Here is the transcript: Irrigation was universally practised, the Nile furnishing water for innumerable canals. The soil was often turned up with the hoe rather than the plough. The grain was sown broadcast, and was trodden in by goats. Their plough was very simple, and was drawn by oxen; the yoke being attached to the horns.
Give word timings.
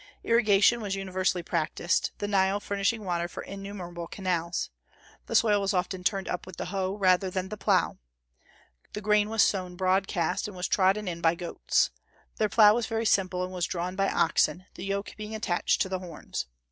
Irrigation 0.23 0.81
was 0.81 0.95
universally 0.95 1.43
practised, 1.43 2.09
the 2.17 2.27
Nile 2.27 2.59
furnishing 2.59 3.05
water 3.05 3.27
for 3.27 3.43
innumerable 3.43 4.07
canals. 4.07 4.71
The 5.27 5.35
soil 5.35 5.61
was 5.61 5.75
often 5.75 6.03
turned 6.03 6.27
up 6.27 6.47
with 6.47 6.57
the 6.57 6.73
hoe 6.73 6.95
rather 6.95 7.29
than 7.29 7.49
the 7.49 7.55
plough. 7.57 7.99
The 8.93 9.01
grain 9.01 9.29
was 9.29 9.43
sown 9.43 9.75
broadcast, 9.75 10.47
and 10.47 10.57
was 10.57 10.67
trodden 10.67 11.07
in 11.07 11.21
by 11.21 11.35
goats. 11.35 11.91
Their 12.37 12.49
plough 12.49 12.73
was 12.73 12.87
very 12.87 13.05
simple, 13.05 13.43
and 13.43 13.53
was 13.53 13.67
drawn 13.67 13.95
by 13.95 14.09
oxen; 14.09 14.65
the 14.73 14.85
yoke 14.85 15.13
being 15.17 15.35
attached 15.35 15.83
to 15.83 15.89
the 15.89 15.99
horns. 15.99 16.47